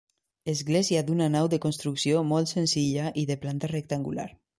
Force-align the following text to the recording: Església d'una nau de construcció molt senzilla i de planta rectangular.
Església 0.51 1.03
d'una 1.09 1.27
nau 1.35 1.49
de 1.53 1.59
construcció 1.65 2.23
molt 2.29 2.51
senzilla 2.53 3.05
i 3.25 3.27
de 3.33 3.37
planta 3.45 3.71
rectangular. 3.73 4.27